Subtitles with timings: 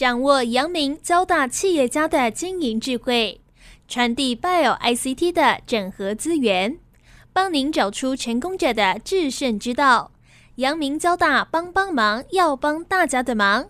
[0.00, 3.42] 掌握阳明交大企业家的经营智慧，
[3.86, 6.78] 传递 Bio ICT 的整合资源，
[7.34, 10.12] 帮您找出成功者的制胜之道。
[10.54, 13.68] 阳明交大帮帮忙，要帮大家的忙。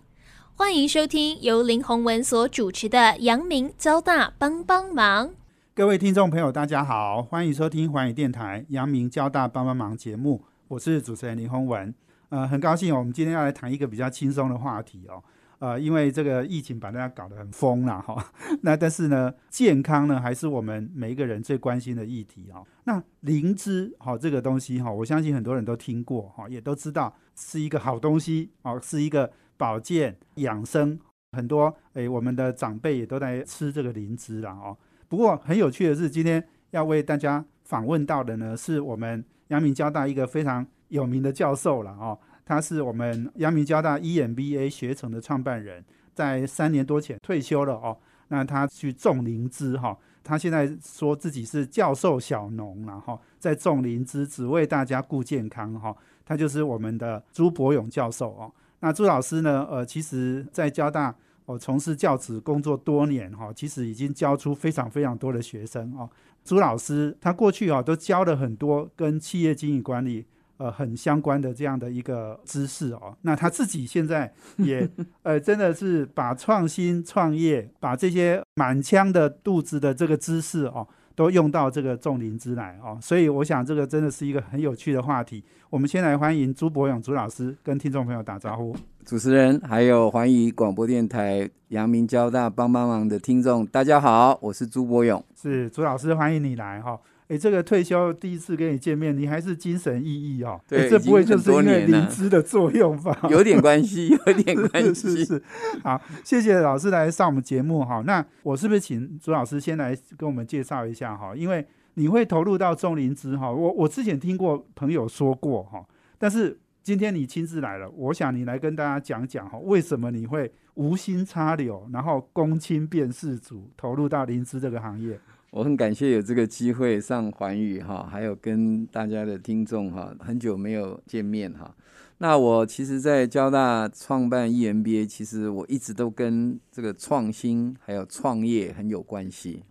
[0.54, 5.30] 欢迎收听由林宏文所主持的阳明交大帮帮忙。
[5.74, 11.92] 各位听众朋友，大家好，欢迎收听环宇电台阳明交大帮帮忙节目，我是主持人林宏文。
[12.28, 15.20] 呃，很高兴我们今天要来谈一个比较轻松的话题哦。
[15.60, 18.32] 呃，因为这个疫情把大家搞得很疯了哈。
[18.62, 22.64] 那但是呢，健康呢还是我们每一个人最关心的议题哈。
[22.84, 30.98] 那灵芝哈这个东西哈，我相信很多人都听过哈，也都知道是一个好东西哦，是一个保健养生。
[31.32, 34.76] 很多诶，我们的长辈也都在吃这个灵芝了哦。
[35.08, 40.66] 不过很有趣的是，今天要为大家访问到的呢，是我们阳明交大一个非常。
[40.90, 42.18] 有名的教授了哦，
[42.50, 47.96] 他是我们阳明交大 EMBA 学程的创办人，在三年多前退休了哦。
[48.26, 55.96] 那他去种灵芝哈，他现在说自己是教授小农了哈，在种灵芝，只为大家顾健康哈。
[56.24, 58.52] 他就是我们的朱博勇教授哦。
[58.80, 61.14] 那朱老师呢，呃，其实在交大
[61.44, 66.10] 哦从事教职工作多年哈，其实已经教出非常非常多的学生哦。
[66.44, 70.26] 朱老师他过去啊都教了很多跟企业经营管理。
[70.60, 74.86] 呃，很相关的这样的一个知识哦，那他自己现在也
[75.24, 85.42] 呃，真的是把创新创业，把这些满腔的肚子的这个知识哦，都用到这个种灵芝来哦，所以我想这个真的是一个很有趣的话题。
[85.70, 88.76] 我们先来欢迎朱博勇朱老师跟听众朋友打招呼。
[89.06, 97.00] 主持人还有环宇广播电台、阳明交大帮帮忙的听众，大家好，我是朱博勇，是朱老师，欢迎你来哈。
[97.30, 100.60] 哎，这个退休第一次跟你见面，你还是精神奕奕哦。
[100.66, 103.16] 对，这不会就是因为灵芝的作用吧？
[103.30, 105.24] 有点关系，有点关系。
[105.24, 105.40] 是，
[105.84, 108.02] 好，谢谢老师来上我们节目哈。
[108.04, 111.32] 那我是不是请朱老师先来跟我们介绍一下哈？
[111.36, 111.64] 因为
[111.94, 115.86] 你会投入到种灵芝哈，我我之前听过朋友说过哈，
[116.18, 125.16] 但是今天你亲自来了，我想你来跟大家讲讲哈，为什么你会无心插柳，然后公亲变世主，投入到灵芝这个行业？
[125.50, 131.74] 我很感谢有这个机会上环宇哈，还有跟大家的听众哈，很久没有见面哈。
[132.18, 139.64] 那我其实，在交大创办 EMBA，其实我一直都跟这个创新还有创业很有关系。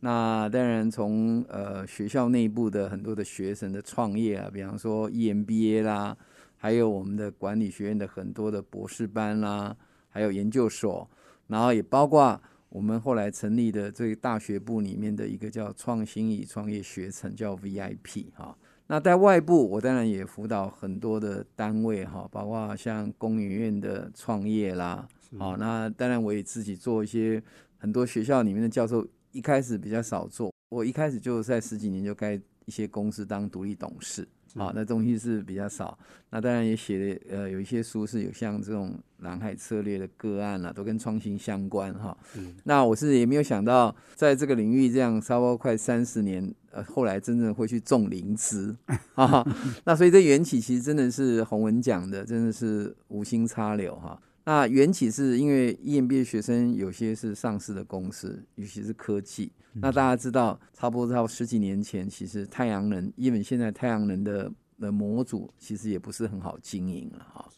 [0.00, 6.14] 那当然从呃学校内部的很多的学生的创业啊，比方说 EMBA 啦，
[6.58, 9.74] 还有我们的管理学院的很多的博士班啦，
[10.10, 11.08] 还有研究所，
[11.46, 12.38] 然后也包括。
[12.74, 18.58] 我们后来成立的这个大学部里面的一个叫创新与创业学程，叫 VIP 哈。
[18.88, 25.06] 那在外部，我当然也辅导很多的单位哈，包括像工研院的创业啦，
[25.38, 27.40] 好，那当然我也自己做一些
[27.78, 34.26] 很多学校里面的教授，一开始比较少做，我一开始就在十几年就该一些公司当独立董事。
[34.56, 35.98] 好，那东西是比较少。
[36.30, 42.16] 那当然也写的呃有一些书是有像这种蓝海策略的个案啊，都跟创新相关哈。
[42.64, 48.74] 那我是也没有想到，在这个领域这样差不多快三十年，呃，后来真正会去种灵芝
[49.14, 49.44] 啊。
[49.84, 54.20] 那所以这缘起其实真的是洪文讲的，真的是无心插柳哈。
[54.44, 59.50] 那缘起是因为 EMBA 学生有些是上市的公司，尤其是科技。
[59.72, 67.48] 那大家知道，差不多到十几年前，其实太阳能，因为现在太阳能的的模组其实也不是很好经营了哈。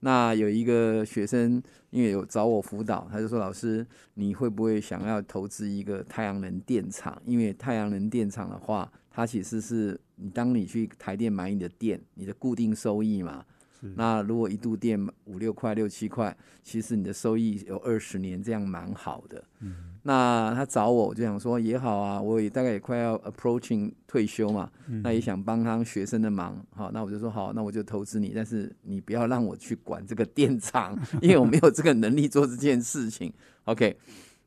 [0.00, 1.60] 那有一个学生，
[1.90, 3.84] 因为有找我辅导，他就说：“老师，
[4.14, 7.20] 你会不会想要投资一个太阳能电厂？
[7.26, 13.44] 因为太阳能电厂的话，它其实是你当你去台电买你的电，你的固定收益嘛。”
[13.80, 19.42] 那如果一度电五六块、六七块，其实你的收益有二十年，这样蛮好的。
[19.60, 24.70] 嗯，那他找我，我就想说也好啊，我也大概也快要 approaching 退休嘛，
[25.02, 33.32] 那也想帮他学生的忙，好，那我就说好，那我就投资你，但是你不要让我去管这个电厂， 因为我没有这个能力做这件事情。
[33.64, 33.96] OK，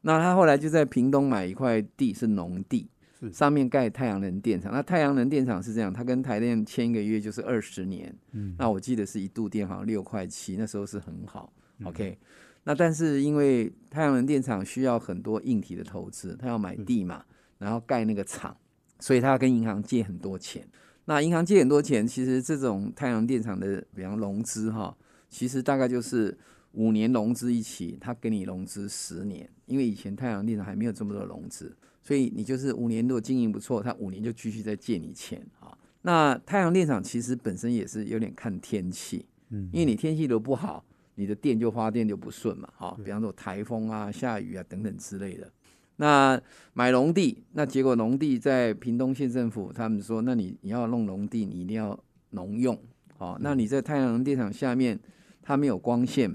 [0.01, 2.89] 那他后来就在屏东买一块地，是农地。
[3.31, 8.15] 上面盖太阳能电厂，那太阳能电厂是这样，它跟台电签一个约就是二十年。
[8.31, 11.53] 嗯，那我记得是一度电好像六块七，那时候是很好。
[11.83, 12.17] OK，
[12.63, 17.23] 那但是因为太阳能电厂需要很多硬体的投资，他要买地嘛，
[17.57, 18.55] 然后盖那个厂，
[18.99, 20.67] 所以他要跟银行借很多钱。
[21.05, 24.95] 那银行借很多钱，其实这种太阳电厂的，比方融资哈，
[25.29, 26.35] 其实大概就是
[26.73, 31.75] 五年融资一起，他给你融资十年，因为以前太阳电厂还没有这么多融资。
[32.01, 35.77] 所以你就是五年如果经营不错，他五年就继续再借你钱啊。
[36.01, 40.83] 那太阳电厂其实本身也是有点看天气，嗯，因为你天气都不好，
[41.15, 45.51] 你的电就发电就不顺嘛，哈，对比方说台风啊、下雨啊等等之类的。
[45.97, 46.41] 那
[46.73, 51.97] 买农地，那结果农地在屏东县政府，他们说，那你你要弄农地，你一定要
[52.31, 52.75] 农用，
[53.17, 54.99] 好、那你在太阳能电厂下面，
[55.43, 56.33] 它没有光线，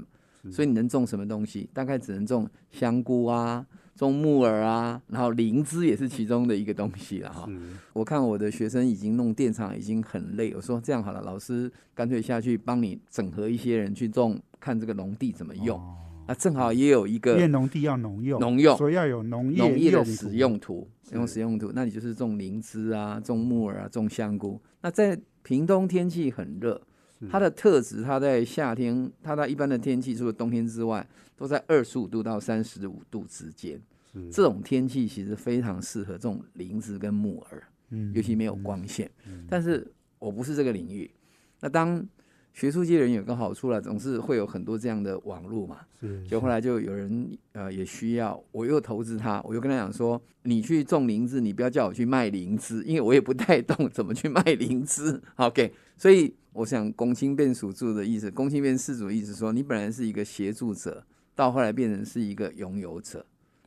[0.52, 1.68] 所以你能种什么东西？
[1.74, 7.48] 大概只能种香菇啊，种木耳啊，然后灵芝也是其中的一个东西了哈。
[7.92, 15.78] 我看我的学生已经弄电厂已经很累，我说这样好了，老师干脆下去帮你整合一些人去种，看这个农地怎么用。
[15.78, 15.96] 哦
[16.28, 24.60] 那正好也有一个因为农地要农用，农用所以要有农业农业的使用图，是用使用图，那你就是种灵芝啊，种木耳啊，种香菇。
[24.80, 26.82] 那在屏东天气很热，是
[27.30, 33.80] 它的特质，它在夏天，它在一般的天气，除了冬天之外，都在二十五度到三十五度之间。
[34.12, 37.62] 是这种天气其实非常适合这种灵芝跟木耳。
[37.90, 39.08] 嗯尤其没有光线。
[39.28, 39.86] 嗯但是
[40.18, 41.10] 我不是这个领域。
[41.60, 42.04] 那当
[42.52, 45.80] 学术界人有个好处了，总是会有很多这样的网络嘛。
[46.00, 55.20] 是就后来就有人呃也需要，我又投资他，我又跟他讲说，你去种灵芝，你不要叫我去卖灵芝，因为我也不太懂怎么去卖灵芝。
[55.36, 61.04] OK，所以我想公卿变属主的意思，公卿变事主的意思说，你本来是一个协助者，
[61.34, 63.24] 到后来变成是一个拥有者。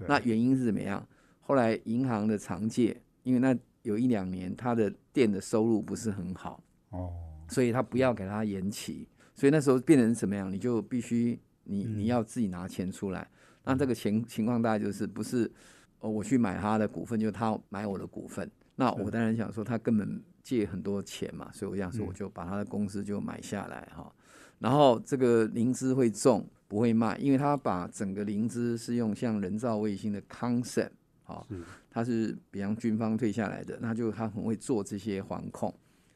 [0.07, 1.07] 那原因是怎么样？
[1.39, 7.13] 后来银行的长借，因为那有一两年他的店的收入不是很好，哦，
[7.47, 10.51] 所以他不要给他延期，所以那时候变成怎么样？
[10.51, 13.27] 你就必须你嗯你要自己拿钱出来。
[13.63, 15.51] 那这个情情况大概就是不是
[16.00, 18.50] 哦，我去买他的股份，就是他买我的股份。
[18.79, 24.09] 那我当然想说，他根本借很多钱嘛，所以我想说，嗯我就把他的公司就买下来哈。
[24.57, 30.91] 然后这个灵芝会种不会卖，因为他把整个灵芝是用像人造卫星的 concept
[31.23, 35.73] 好，是他是比方军方退下来的，那就他很会做这些环控。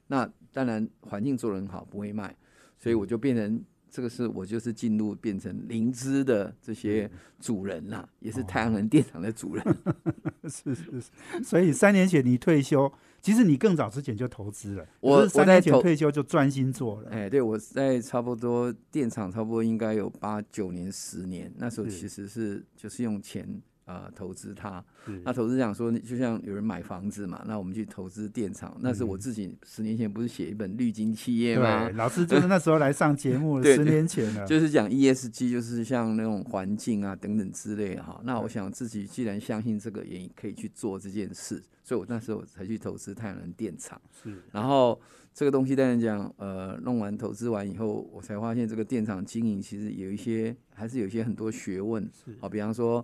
[0.07, 2.33] 那当然环境做得很好，不会卖，
[2.80, 3.62] 所以我就变成
[3.94, 7.07] 这个是我就是进入变成灵芝的这些
[7.40, 9.63] 主人啦、也是太阳能电厂的主人。
[10.50, 12.92] 是是是，所以三年前你退休，
[13.22, 23.48] 其实你更早之前就投资了，我三年前退休就专心做了，哎，对，我在差不多电厂差不多应该有八九年、十年，那时候其实是就是用钱
[23.86, 24.84] 呃投资它。
[25.24, 31.90] 那投资讲说，就像有人买房子嘛，那我们去投资电厂，那是我嗯自己十年前不是写一本绿金企业吗，？
[31.96, 38.22] 老师就是那时候来上节目， 对十年前了，就是讲 ESG，就是像那种环境啊等等之类哈。
[38.24, 44.00] 那我想自己既然相信这个，也可以去做这件事，所以我那时候才去投资太阳能电厂。
[44.24, 45.00] 是然后
[45.34, 52.04] 这个东西当然讲，呃，弄完投资完以后，我才发现这个电厂经营其实有一些，还是有一些很多学问。
[52.24, 53.04] 是好，比方说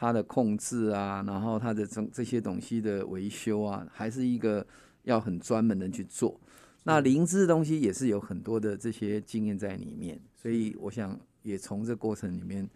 [0.00, 4.66] 它的控制啊，然后它的这这些东西的维修啊，还是一个
[5.02, 6.40] 要很专门的去做。
[6.84, 12.66] 那灵芝的东西也是有很多的这些经验在里面，所以我想也从这过程里面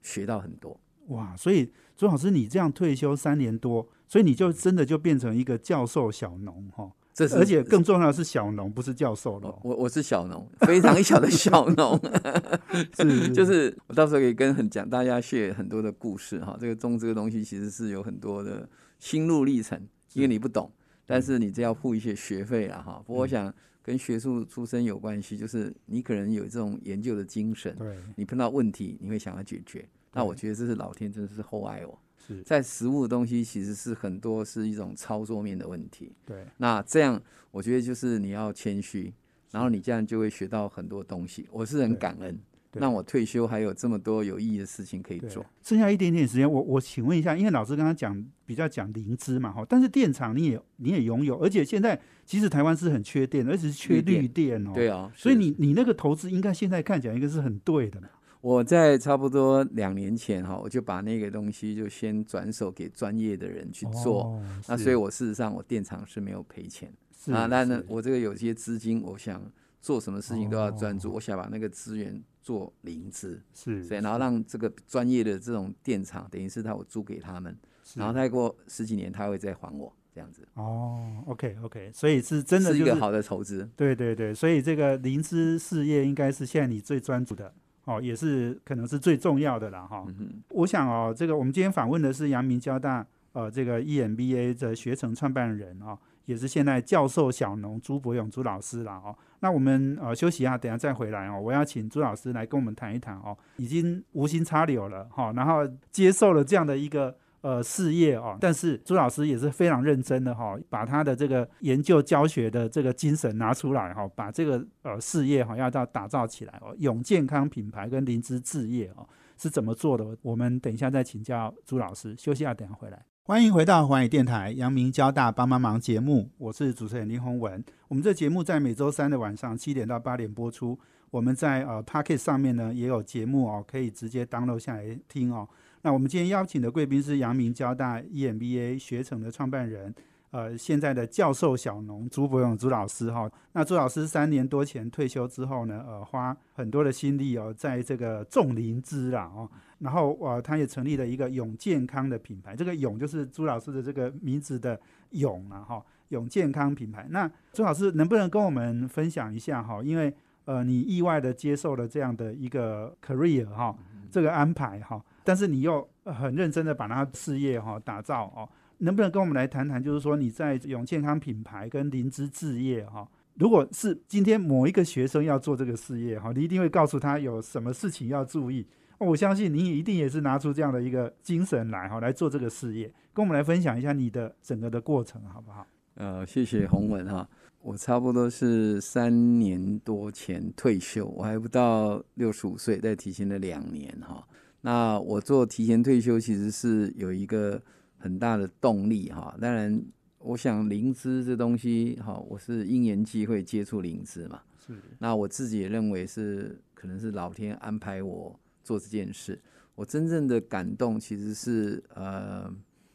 [0.00, 0.80] 学到很多。
[1.08, 12.00] 哇，所以朱老师你这样退休三年多，所以你就真的就变成一个教授小农哈，这是而且更重要的是小农，不是教授了我，我我是小农，非常小的小农，
[12.96, 16.56] 是 就是我到时候可以跟很讲大家 share 很多的故事哈。
[16.58, 18.66] 这个种这个东西其实是有很多的
[18.98, 19.78] 心路历程，
[20.14, 20.72] 因为你不懂，
[21.04, 23.02] 但是你这要付一些学费啊哈。
[23.06, 23.52] 不过我想
[23.82, 29.86] 跟学术出身有关系，就是你可能有这种研究的精神，对，你碰到问题你会想要解决。
[30.14, 31.98] 那我觉得这是老天真的是厚爱我，是，
[32.44, 36.12] 在实物的东西其实是很多是一种操作面的问题。
[36.24, 39.12] 对，那这样，我觉得就是你要谦虚，
[39.50, 41.46] 然后你这样就会学到很多东西。
[41.50, 42.38] 我是很感恩，
[42.70, 58.08] 对让我退休还有这么多有意义的事情可以做。，剩下一点点时间，我我请问一下，因为老师刚刚讲比较讲灵芝嘛哈，但是电厂你也你也拥有，而且现在其实台湾是很缺电，而且是缺绿电哦，对啊，所以你你那个投资应该现在看起来应该是很对的嘛，
[58.40, 64.22] 我在差不多两年前哈，我就把那个东西就先转手给专业的人去做。
[64.24, 69.42] 哦那所以我事实上我电厂是没有赔钱是啊，那那我这个有些资金，我想
[69.82, 71.12] 做什么事情都要专注，哦。
[71.16, 77.54] 我想把那个资源做零资，是，所以，然后让这个专业的这种电厂，等于是他我租给他们，
[77.84, 78.00] 是。
[78.00, 83.68] 然后再过十几年他会再还我，这样子，哦，OK OK，所以是真的就是是一个好的投资。
[83.76, 87.52] 对对对，所以这个灵芝事业应该是现在你最专注的
[87.90, 90.04] 哦，也是可能是最重要的了哈。
[90.06, 99.16] 嗯，我想哦，这个我们今天访问的是阳明交大呃这个 EMBA 的学程创办人哦，也是现在教授小农朱伯勇朱老师了哦。
[99.40, 101.40] 那我们呃休息一下，等下再回来哦。
[101.40, 120.04] 我要请朱老师来跟我们谈一谈哦，已经无心插柳了哈、然后接受了这样的一个呃事业哦，但是朱老师也是非常认真的哈，把他的这个研究教学的这个精神拿出来哈，把这个呃事业哈要到打造起来哦，永健康品牌跟灵芝置业哦是怎么做的？
[120.22, 123.04] 我们等一下再请教朱老师，休息下等下回来。
[123.22, 127.62] 欢迎回到环宇电台阳明交大帮帮忙节目，我是主持人林宏文。
[127.86, 130.78] 我们这节目在每周三的晚上七点到八点播出。
[131.10, 135.48] 我们在呃 Pocket 上面呢也有节目哦，可以直接 download 下来听哦。
[135.82, 139.94] 那我们今天邀请的贵宾是阳明交大 EMBA 学程的创办人，
[140.30, 143.30] 呃，现在的教授小农朱伯勇朱老师哈。
[143.52, 154.78] 那朱老师三年多前退休之后呢，呃，花很多的心力哦，在这个种灵芝啦哦，然后呃，他也成立了一个永健康的品牌，这个永就是朱老师的这个名字的
[155.12, 157.06] 永啊哈，永健康品牌。
[157.08, 159.82] 那朱老师能不能跟我们分享一下哈？
[159.82, 163.74] 因为呃，你意外的接受了这样的一个 career 哈，
[164.10, 165.02] 这个安排哈。
[165.24, 168.48] 但是你又很认真的把它事业哈打造哦，
[168.78, 169.82] 能不能跟我们来谈谈？
[169.82, 178.66] 就是说你在永健康品牌跟灵芝置业哈，如果是今天某一个学生要做这个事业哈，你一定会告诉他有什么事情要注意。
[178.98, 185.66] 我相信你一定也是拿出这样的一个精神来哈来做这个事业，跟我们来分享一下你的整个的过程好不好？
[185.94, 187.28] 呃，谢谢洪文哈，
[187.62, 194.22] 我差不多是三年多前退休，我还不到六十五岁，在提前了两年哈。
[194.62, 197.60] 那我做提前退休，其实是有一个
[197.98, 199.34] 很大的动力哈。
[199.40, 199.82] 当然，
[200.18, 204.42] 我想灵芝这东西哈，我是因缘际会接触灵芝嘛。
[204.66, 204.74] 是。
[204.98, 209.40] 那我自己也认为是，可能是老天安排我做这件事。
[209.74, 212.52] 我真正的感动其实是，呃，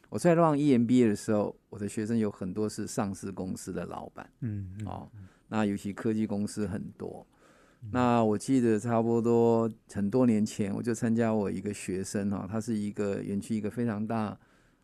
[0.08, 4.30] 我在上 EMBA 的时候，我的学生有很多是上市公司的老板。
[4.42, 4.70] 嗯。
[4.84, 5.10] 哦，
[5.48, 7.26] 那尤其科技公司很多。
[7.92, 14.38] 那我记得差不多很多年前，我就参加我一个学生哈，他是一个园区一个非常大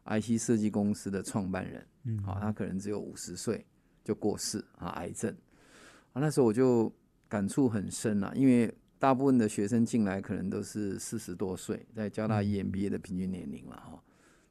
[0.04, 3.64] IC 设计公司的创办人，嗯，好，他可能只有五十岁
[4.04, 5.34] 就过世啊，癌症。
[6.12, 6.92] 啊，那时候我就
[7.28, 14.02] 感触很深啊，因为大部分的学生进来可能都是四十多岁，在交大 EMBA 的平均年龄了哈，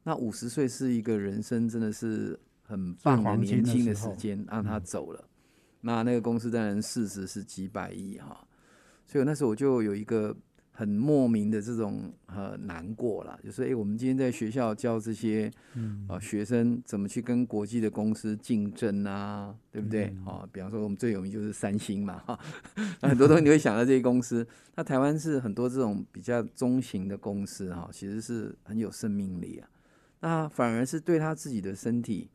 [0.04, 5.24] 那五十岁是一个人生真的是很棒的年轻的时间，让他走了。
[5.82, 8.48] 那那个公司当然市值是几百亿哈，
[9.06, 10.36] 所以那时候我就有一个
[10.72, 15.52] 很莫名的这种呃难过了，就说哎，我们今天在学校教这些
[16.08, 20.06] 啊学生怎么去跟国际的公司竞争啊，对不对？
[20.26, 22.40] 啊，比方说我们最有名就是三星嘛哈，
[23.02, 24.48] 很多东西你会想到这些公司。
[24.76, 29.68] 那台湾是很多这种比较中型的公司哈，其实是很有生命力啊，
[30.22, 32.30] 那反而是对他自己的身体。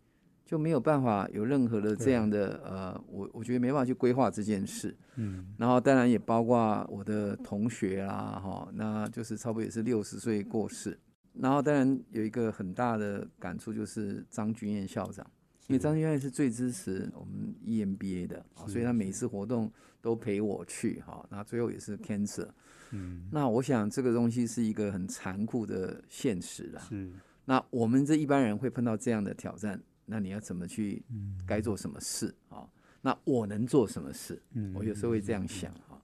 [0.47, 10.97] 就没有办法有任何的这样的呃，我我觉得没办法去规划这件事，嗯，然后当然也包括我的同学啦，哈，那就是差不多也是六十岁过世，
[11.33, 15.29] 然后当然有一个很大的感触就是张君燕校长，
[15.67, 19.69] 因为张君燕是最支持我们 EMBA 的，所以他每次活动
[20.01, 22.47] 都陪我去，哈，那最后也是 cancer，
[22.93, 27.11] 嗯，那我想这个东西是一个很残酷的现实啦，是，
[27.47, 29.83] 那我们这一般人会碰到这样的挑战。
[30.07, 31.05] 那你要怎么去？
[31.47, 32.67] 该做什么事啊？
[33.03, 34.41] 那我能做什么事？
[34.75, 36.01] 我有时候会这样想哈。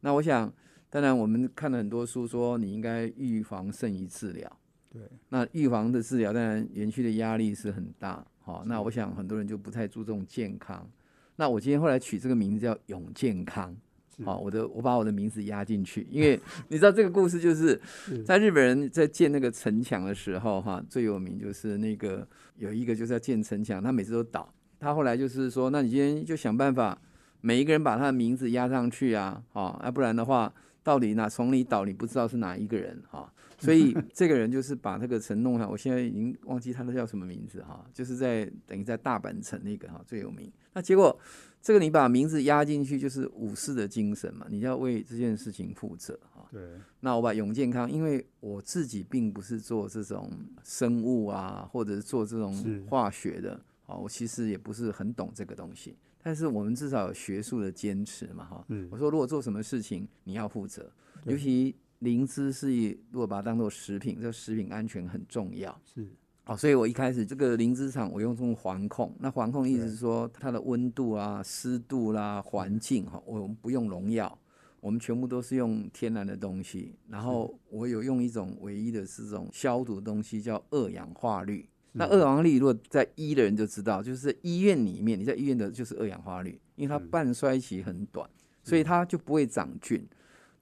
[0.00, 0.52] 那我想，
[0.90, 4.60] 当然我们看了很多书，说你应该预防胜于治疗。
[4.90, 5.02] 对。
[5.28, 8.24] 那预防的治疗，当然园区的压力是很大。
[8.40, 10.88] 好，那我想很多人就不太注重健康。
[11.34, 13.76] 那我今天后来取这个名字叫永健康。
[14.24, 17.78] 好，我的我把我的名字压进去，因为 你知道这个故事就是
[18.24, 26.98] 在日本人在建那个城墙的时候，哈，最有名就是那个有一个就是要建城墙，他每次都倒，他后来就是说，那你今天就想办法，
[27.42, 41.18] 每一个人把他的名字压上去啊，啊，要不然的话，到底哪从里倒，你不知道是哪一个人哈， 所以这个人就是把那个城弄上，我现在已经忘记他的叫什么名字哈，就是在等于在大阪城那个哈最有名，那结果。
[41.62, 46.46] 这个你把名字压进去，就是武士的精神嘛，你要为这件事情负责哈。
[46.52, 46.62] 对。
[47.00, 50.30] 那我把永健康，因为我自己并不是做这种
[50.62, 52.54] 生物啊，或者是做这种
[52.88, 55.96] 化学的，啊，我其实也不是很懂这个东西。
[56.22, 58.64] 但是我们至少有学术的坚持嘛，哈。
[58.68, 58.86] 嗯。
[58.88, 60.88] 我说，如果做什么事情，你要负责，
[61.24, 62.70] 尤其灵芝是
[63.10, 65.80] 如果把它当做食品，这食品安全很重要。
[65.84, 66.06] 是。
[66.44, 69.12] 哦，所以我一开始这个灵芝厂，我用这种环控。
[69.18, 74.38] 那环控意思是说，它的温度啊、湿度啦、环境哈，我们不用农药，
[74.80, 76.94] 我们全部都是用天然的东西。
[77.08, 81.68] 然后我有用一种唯一的是这种消毒的东西，叫二氧化氯。
[81.90, 88.30] 那二氧化氯如果在医的人就知道，就是医院里面，你在医院的就是二氧化氯，因为它半衰期很短，
[88.62, 90.06] 所以它就不会长菌。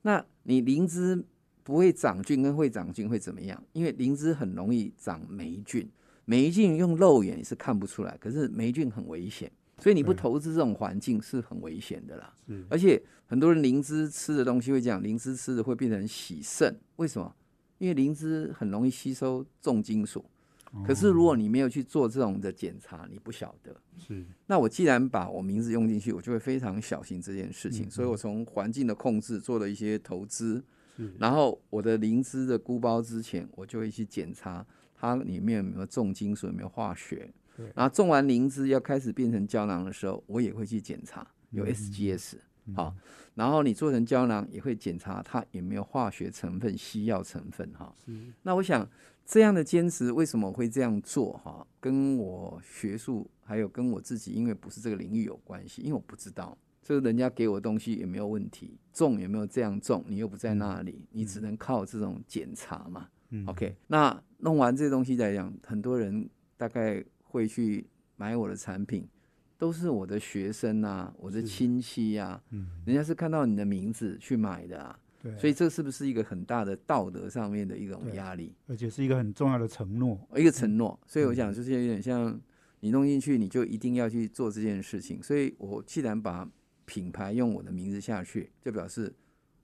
[0.06, 1.24] 那你灵芝
[1.62, 3.64] 不会长菌跟会长菌会怎么样？
[3.72, 5.88] 因为灵芝很容易长霉菌，
[6.26, 12.34] 霉菌用肉眼是看不出来，可是霉菌很危险，所以你不投资这种环境是很危险的啦。
[12.68, 17.34] 而且很多人灵芝吃的东西会讲，灵芝吃的会变成洗肾，为什么？
[17.78, 20.22] 因为灵芝很容易吸收重金属，
[20.84, 23.74] 可是如果你没有去做这种的检查，你不晓得。
[23.96, 27.86] 是那我既然把我名字用进去，我就会非常小心这件事情。
[27.86, 30.64] 嗯所以我从环境的控制做了一些投资，
[30.96, 37.70] 是然后我的灵芝的菇包之前，我就会去检查它里面有没有重金属，有没有化学对。
[37.76, 42.34] 然后种完灵芝要开始变成胶囊的时候，我也会去检查有嗯 SGS。
[42.74, 42.94] 好，
[43.34, 47.94] 然后你做成胶囊也会检查它有没有化学成分、西药成分哈。
[48.06, 48.10] 是
[48.42, 48.88] 那我想
[49.24, 51.66] 这样的坚持为什么会这样做哈？
[51.80, 63.08] 跟我学术还有跟我自己，因为不是这个领域有关系，因为我不知道这个人家给我的东西有没有问题，重有没有这样重，你又不在那里，你只能靠这种检查嘛。
[63.30, 69.08] 嗯 OK，那弄完这些东西来讲，很多人大概会去买我的产品，
[69.56, 78.54] 都是我的学生啊，我的是亲戚啊，嗯人家是看到你的名字去买的啊，对，所以这是不是一个很大的道德上面的一种压力？
[78.66, 80.20] 而且是一个很重要的承诺。
[80.36, 82.38] 一个承诺，所以我想就是有点像
[82.80, 85.22] 你弄进去，你就一定要去做这件事情。
[85.22, 86.46] 所以我既然把
[86.84, 89.10] 品牌用我的名字下去，就表示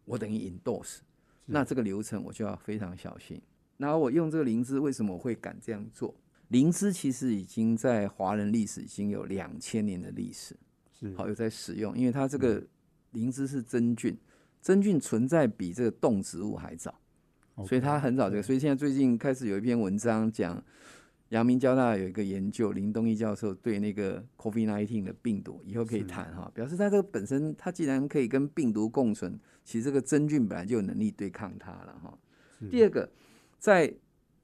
[0.06, 1.00] 我等于 endorse，
[1.44, 3.38] 那这个流程我就要非常小心。
[3.76, 6.14] 然后我用这个灵芝，为什么我会敢这样做？
[6.48, 10.56] 灵芝其实已经在华人历史已经有两千年的历史，
[10.98, 12.66] 是好有在使用，因为它这嗯个
[13.12, 14.16] 灵芝是真菌，
[14.60, 16.94] 真菌存在比这个动植物还早。
[17.66, 20.62] 所以它很早这个，所以现在最近开始有一篇文章讲，
[21.28, 32.18] 阳明交大有一个研究，林东一教授对那个 COVID-19 的病毒，以后可以谈哈，表示它这个本身，它既然可以跟病毒共存，其实这个真菌本来就有能力对抗它了哈。
[32.70, 33.10] 第二个，
[33.58, 33.92] 在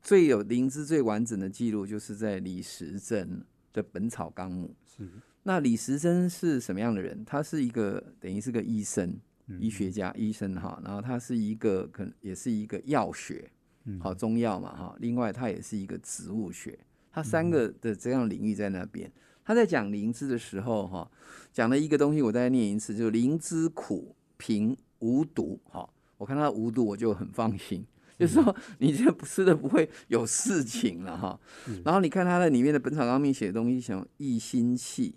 [0.02, 3.42] 最有灵芝最完整的记录，就是在李时珍
[3.72, 4.74] 的《本草纲目》。
[4.96, 5.08] 是
[5.42, 7.24] 那李时珍是什么样的人？
[7.24, 9.20] 他是一个等于是个医生，嗯
[9.60, 13.50] 医学家、医生哈，然后他是一个可能也是一个药学，
[13.84, 16.78] 嗯好中药嘛哈，另外他也是一个植物学，
[17.12, 19.10] 他三个的这样领域在那边。
[19.44, 21.10] 他在讲灵芝的时候哈，
[21.52, 25.88] 讲了一个东西，我再念一次，就是灵芝苦平无毒哈。
[26.18, 27.86] 我看他无毒，我就很放心。
[28.18, 31.38] 就是说，你这不吃的不会有事情了哈。
[31.84, 35.14] 然后你看它的里面的《本草纲目》写的东西，像益心气、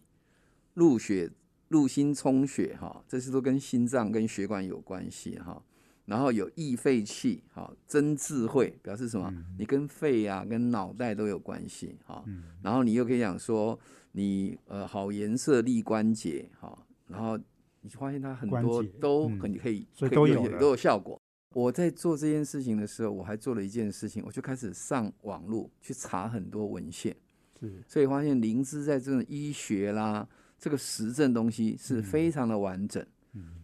[0.74, 1.32] 入血、
[1.70, 5.64] 入心充血哈，这些都跟心脏跟血管有关系哈。
[6.06, 9.32] 然后有益肺气，哈，增智慧，表示什么？
[9.60, 12.26] 你跟肺啊、跟脑袋都有关系哈。
[12.64, 13.80] 然后你又可以讲说，
[14.14, 16.76] 你呃好颜色利关节哈，
[17.08, 17.38] 然后
[17.82, 21.22] 你发现它很多都嗯很可以，所以可有都有都有效果。
[21.54, 27.16] 我在做这件事情的时候，我还做了一件事情，我就开始上网络去查很多文献，
[27.60, 30.28] 是所以发现灵芝在这种医学啦，
[30.60, 33.04] 这个实证东西嗯是非常的完整。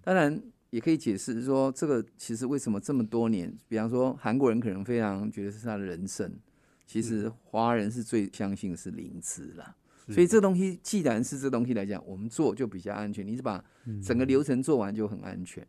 [0.01, 6.31] 当然也可以解释说，这个其实为什么这么多年，比方说韩国人可能非常觉得是他的人生，
[6.86, 9.75] 其实华人是最相信是灵芝啦。
[10.08, 13.25] 所以这东西既然是这东西来讲，我们做就比较安全。
[13.25, 13.63] 你是把
[14.03, 15.65] 整个流程做完就很安全。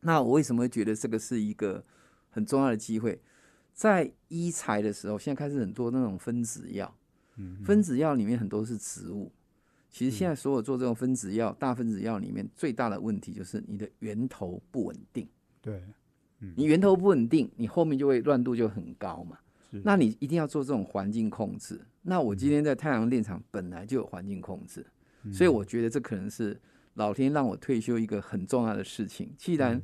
[0.00, 1.84] 那我为什么会觉得这个是一个
[2.30, 3.20] 很重要的机会？
[3.72, 6.92] 在医材的时候，现在开始很多那种分子药，
[7.64, 9.30] 分子药里面很多是植物。
[9.92, 15.28] 其实现在所有做这种分子药、大分子药里面最大的问题就是你的源头不稳定。
[15.60, 15.80] 对，
[16.56, 19.38] 你源头不稳定，你后面就会乱度就很高嘛。
[19.84, 21.80] 那你一定要做这种环境控制。
[22.02, 24.84] 那我今天在太阳电厂本来就有环境控制，
[25.32, 26.58] 所以我觉得这可能是
[26.94, 29.32] 老天让我退休一个很重要的事情。
[29.38, 29.80] 既然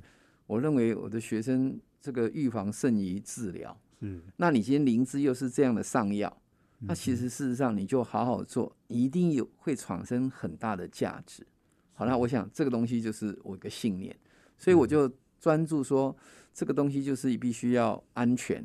[0.46, 6.34] 我认为我的学生这个预防胜于治疗，是那你今天灵芝又是这样的上药，
[6.80, 11.46] 那其实事实上你就好好做，你一定有会产生很大的价值。
[11.92, 14.16] 好，那我想这个东西就是我一个信念，
[14.56, 15.10] 所以我就
[15.40, 16.16] 专注说
[16.54, 18.64] 这个东西就是必须要安全，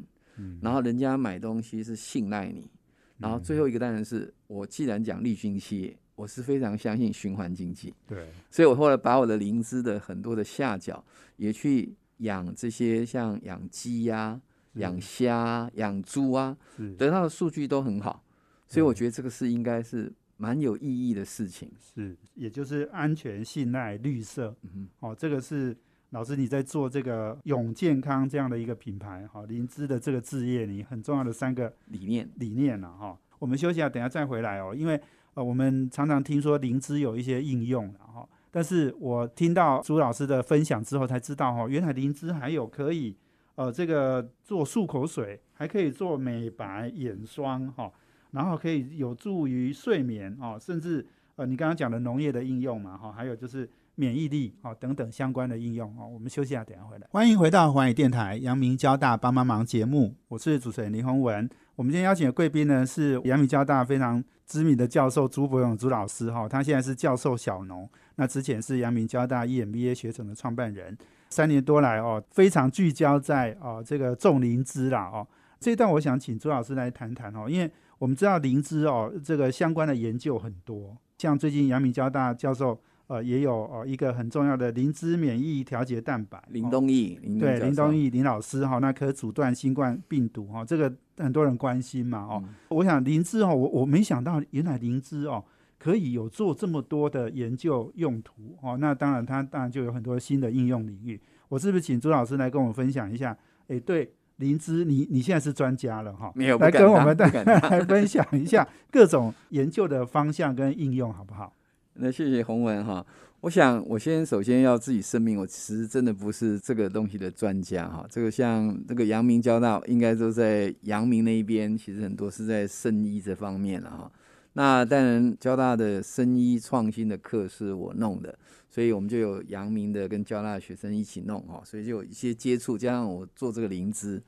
[0.62, 2.69] 然后人家买东西是信赖你，
[3.17, 11.04] 然后最后一个当然是我既然讲利军企业，我是非常相信循环经济，对，所以我后来把我的灵芝的很多的下脚
[11.38, 14.39] 也去养这些像养鸡呀、
[14.74, 16.58] 养虾啊、养猪啊，
[16.98, 18.24] 得到的数据都很好，
[18.68, 21.72] 所以我觉得这个是应该是蛮有意义的事情。
[21.78, 24.56] 是，也就是安全、信赖、绿色。
[24.64, 25.76] 嗯哦，这个是
[26.10, 32.30] 老师你在做这个永健康这样的一个品牌，哈、灵芝的这个置业，你很重要的三个理念。
[32.36, 35.00] 理念了哈、我们休息一下，等下再回来哦，因为
[35.36, 43.18] 呃，我们常常听说灵芝有一些应用了哈、但是我听到朱老师的分享之后才知道哈、原来灵芝还有可以
[43.56, 47.92] 呃这个做漱口水，还可以做美白眼霜哈，
[48.32, 56.08] 然后可以有助于睡眠哦，甚至呃你刚刚讲的农业的应用嘛哈，还有就是免疫力哦等等相关的应用哦。
[56.08, 57.08] 我们休息一下，等下回来。
[57.12, 61.48] 欢迎回到华语电台阳明交大帮帮忙节目，我是主持人林宏文。
[61.76, 70.96] 我们今天邀请的贵宾呢是阳明交大非常知名的教授朱伯勇朱老师哈，他现在是教授小农，那之前是阳明交大 EMBA 学程的创办人，
[71.34, 75.28] 三年多来哦，非常聚焦在哦这个种灵芝啦哦。
[75.60, 82.80] 这一段我想请朱老师来谈谈哦，因为我们知道灵芝哦这个相关的研究很多，像最近阳明交大教授。
[83.08, 92.41] 呃，也有哦，一个很重要的灵芝免疫调节蛋白，林东义，对林东义林老师哈，那可阻断新冠病毒哈，这个很多人关心嘛哦。
[92.69, 95.43] 我想灵芝哦，我我没想到原来灵芝哦
[95.84, 98.78] 可以有做这么多的研究用途哦。
[98.80, 101.19] 那当然，它当然就有很多新的应用领域。
[101.50, 103.38] 我是不是请朱老师来跟我们分享一下？
[103.67, 111.54] 哎，对灵芝，你你现在是专家了哈，没有来跟我们来 分享一下各种研究的方向跟应用，好不好？
[111.96, 113.06] 那谢谢洪文哈，
[113.41, 118.06] 我想我先首先要自己声明，我其实真的不是这个东西的专家哈。
[118.10, 124.12] 这个像这个阳明交大，应该都在阳明那一边，其实很多是在圣医这方面了哈。
[124.54, 128.38] 那当然交大的生医创新的课是我弄的，
[128.70, 134.22] 所以我们就有阳明的跟交大的学生一起弄哈，所以就有一些接触，加上我做这个灵芝，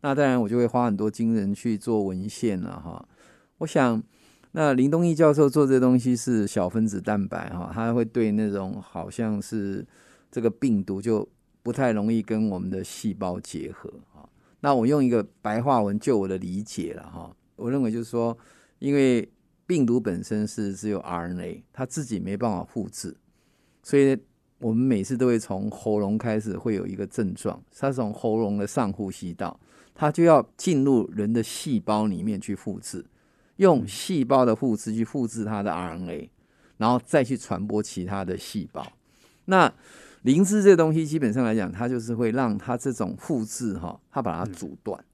[0.00, 3.08] 那当然我就会花很多精神去做文献了哈。
[3.58, 4.02] 我想。
[4.52, 9.86] 那林东义教授做这东西是小分子蛋白哈，它会对那种好像是
[10.28, 11.24] 这个病毒就
[11.62, 14.26] 不太容易跟我们的细胞结合啊。
[14.58, 18.36] 那我用一个白话文就我的理解了哈，我认为就是说，
[18.80, 19.30] 因为
[19.70, 23.16] 病毒本身是只有 RNA，它自己没办法复制，
[23.84, 24.18] 所以
[24.58, 29.60] 我们每次都会从喉咙开始会有一个症状，它从喉咙的上呼吸道，
[29.94, 33.06] 它就要进入人的细胞里面去复制。
[33.58, 36.30] 用细胞的复制去复制它的 RNA，
[36.76, 38.84] 然后再去传播其他的细胞。
[39.44, 39.72] 那
[40.22, 45.04] 灵芝这东西基本上来讲，它就是会让它这种复制哈，它把它阻断。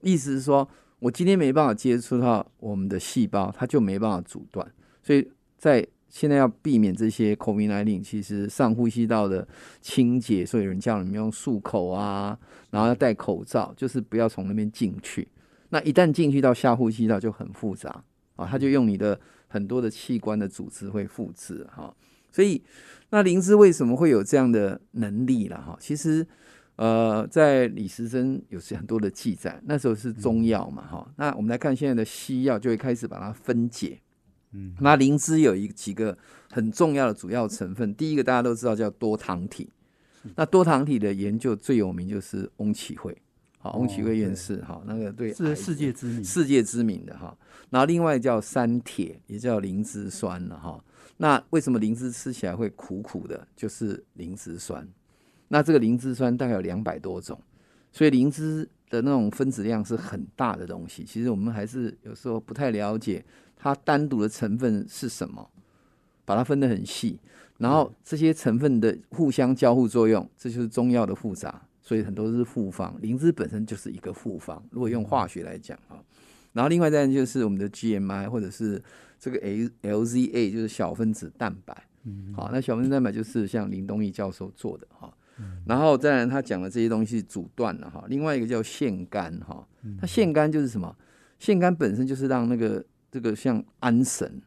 [0.00, 0.66] 意思是说，
[1.00, 4.66] 我今天没办法接触到我们的细胞，它就没办法阻断。
[5.02, 9.46] 所以在现在要避免这些 COVID-19，其实上呼吸道的
[9.80, 12.38] 清洁，所以人叫你们用漱口啊，
[12.70, 15.28] 然后要戴口罩，就是不要从那边进去。
[15.68, 18.02] 那一旦进去到下呼吸道就很复杂
[18.36, 21.94] 啊，它就用你的很多的器官的组织会复制哈，
[22.32, 22.62] 所以
[23.10, 25.76] 那灵芝为什么会有这样的能力了哈？
[25.78, 26.26] 其实
[26.78, 31.12] 呃，在李时珍有很多的记载，那时候是中药嘛哈。
[31.16, 34.00] 那我们来看现在的西药就会开始把它分解，
[34.52, 36.16] 嗯，那灵芝有一几个
[36.48, 39.68] 很重要的主要成分，第一个大家都知道叫多糖体，
[40.36, 43.16] 那多糖体的研究最有名就是翁启慧。
[43.58, 47.36] 好，翁启慧院士，哈，那个对，是世界知名，世界知名的哈。
[47.70, 50.80] 然后另外叫三铁，也叫灵芝酸了哈。
[51.16, 53.48] 那为什么灵芝吃起来会苦苦的？
[53.56, 54.88] 就是灵芝酸。
[55.48, 57.40] 那这个灵芝酸大概有两百多种，
[57.90, 61.04] 所以灵芝的那种分子量是很大的东西。
[61.04, 63.24] 其实我们还是有时候不太了解
[63.56, 65.50] 它单独的成分是什么，
[66.24, 67.18] 把它分得很细，
[67.56, 71.62] 然后这些成分的互相交互作用，这就是中药的复杂。
[71.80, 74.62] 所以很多是复方，灵芝本身就是一个复方。
[74.70, 75.96] 如果用化学来讲啊，
[76.52, 78.82] 然后另外再就是我们的 GMI 或者是
[79.18, 81.74] 这个 L LZA，就是小分子蛋白。
[82.04, 85.10] 嗯，好，那小分子蛋白就是像林东义教授做的哈。
[85.66, 88.04] 然后再来他讲的这些东西阻断了哈。
[88.08, 89.66] 另外一个叫腺苷哈，
[90.00, 90.94] 它腺苷就是什么？
[91.38, 94.40] 腺苷本身就是让那个这个像安神，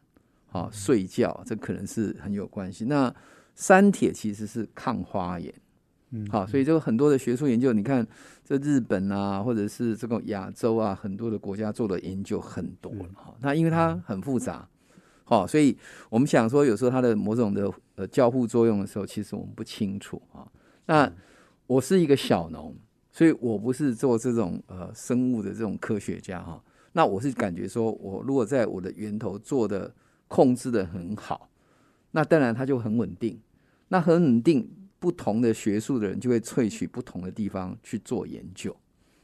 [0.46, 2.84] 好睡觉，这可能是很有关系。
[2.84, 3.14] 那
[3.54, 5.52] 三铁其实是抗花炎。
[6.30, 8.06] 好，所以就很多的学术研究，你看
[8.44, 13.34] 这日本啊，或者是这个亚洲啊，很多的国家做的研究很多了哈。
[13.40, 14.68] 那因为它很复杂，
[15.24, 15.74] 好，所以
[16.10, 20.46] 我们想说，有时候它的某种的呃交互作用的时候，其实我们不清楚啊。
[20.86, 21.12] 那
[21.66, 22.76] 我是一个小农，
[23.10, 26.62] 所以我不是做这种呃生物的这种科学家哈。
[26.92, 29.94] 那我是感觉说，我如果在我的源头做的
[30.28, 31.48] 控制的很好，
[32.10, 33.40] 那当然它就很稳定，
[33.88, 34.68] 那很稳定。
[35.02, 38.72] 不同的学术的人就会萃取不同的地方去做研究。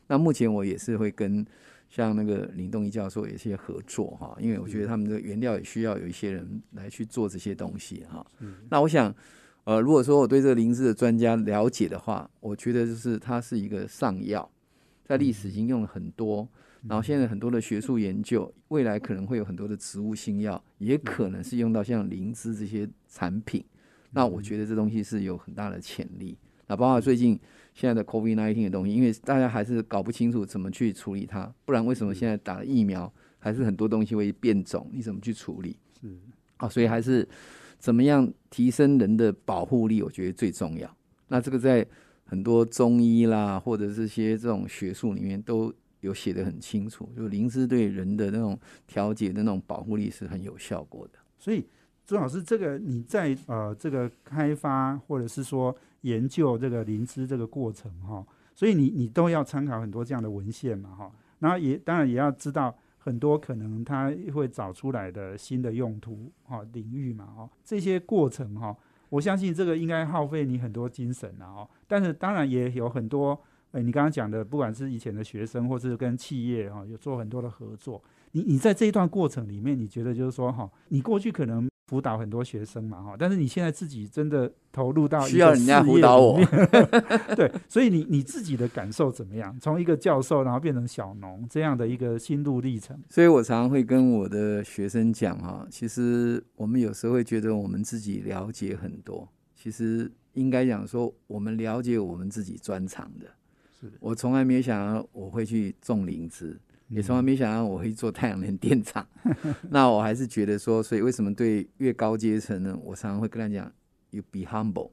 [0.08, 1.46] 那目前我也是会跟
[1.88, 8.26] 像那个林东一教授有些合作哈，因为我觉得他们的原料也需要有一些人来去做这些东西哈。
[8.68, 9.14] 那我想，
[9.64, 14.50] 呃，如果说我对这个灵芝的专家了解的话，我觉得就是它是一个上药，
[15.04, 16.48] 在历史已经用了很多，
[16.88, 23.62] 然后现在很多的学术研究，未来可能会有很多的植物新药，也可能是用到像灵芝这些产品。
[24.10, 26.38] 那我觉得这东西是有很大的潜力。
[26.66, 27.38] 那包括最近
[27.74, 34.88] 现在的 COVID-19 的东西，因为大家还是搞不清楚怎么去处理它，不然为什么现在打了疫苗还是很多东西会变种？
[34.92, 35.76] 你怎么去处理？
[36.00, 36.08] 是
[36.56, 37.26] 啊，所以还是
[37.78, 40.96] 怎么样提升人的保护力，我觉得最重要。
[41.28, 41.86] 那这个在
[42.24, 51.18] 很多中医啦，或者这些这种学术里面都有写的很清楚，就灵芝对人的那种调节的那种保护力是很有效果的。
[51.38, 51.66] 所以
[52.04, 62.76] 朱老师，这个你在呃这个开发或者是说研究这个灵芝这个过程哈，所以你你都要参考很多这样的文献嘛哈，然后也当然也要知道
[63.08, 68.76] 很多可能他会找出来的新的用途哈领域嘛哈，这些过程哈，
[69.08, 73.40] 我相信这个应该耗费你很多精神啊哦，但是当然也有很多，
[73.72, 78.02] 哎，你刚刚讲的，不管是以前的学生或是跟企业哈，有做很多的合作。
[78.32, 86.38] 你你在这一段过程里面，你觉得就是说哈，你过去可能辅导很多学生嘛哈，但是你现在自己真的投入到需要人家辅导我，
[87.34, 89.58] 对，所以你你自己的感受怎么样？
[89.58, 92.94] 从一个教授然后变成小农这样的一个心路历程。
[93.08, 103.26] 所以我常常会跟我的学生讲哈，其实我们有时候会觉得我们自己了解很多，其实应该讲说我们了解我们自己专长的。
[103.80, 106.60] 是我从来没有想到我会去种灵芝。
[106.88, 109.06] 也从来没想到我会做太阳能电厂，
[109.68, 112.74] 那我还是觉得说，所以为什么对越高阶层呢？
[112.82, 113.70] 我常常会跟他讲
[114.10, 114.90] ，you be humble，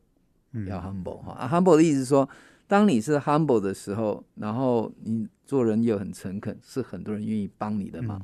[0.68, 1.32] 要 humble 哈。
[1.34, 2.28] 啊，humble 的意思是说，
[2.68, 8.22] 当你是 humble 的时候，然后你做人又很诚恳，是很多人愿意帮你的忙。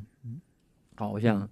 [0.95, 1.47] 好，我想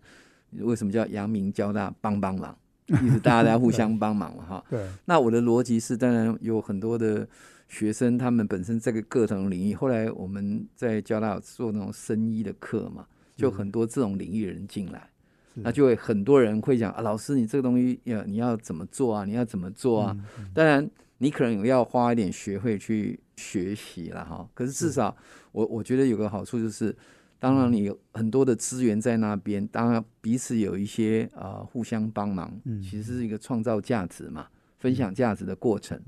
[0.60, 2.58] 为什么叫阳明交大帮帮忙？
[2.88, 4.66] 意思大家互相帮忙嘛哈。
[4.70, 4.86] 对。
[5.06, 7.28] 那我的逻辑是，当然有很多的。
[7.70, 13.06] 学生他们本身这个各种领域，后来我们在交大做那种生医的课嘛，
[13.36, 15.08] 就很多这种领域的人进来，
[15.54, 19.24] 那就会很多人会讲啊，老师你这个东西要你要怎么做啊？
[19.24, 20.18] 你要怎么做啊？
[20.52, 24.50] 当然你可能要花一点学费去学习了哈。
[24.56, 25.16] 可是至少
[25.52, 26.96] 我我觉得有个好处就是，
[27.38, 32.52] 当然你有很多的资源在那边，当然彼此有一些啊互相帮忙，
[32.82, 34.48] 其实是一个创造价值嘛，
[34.80, 36.02] 分享价值的过程。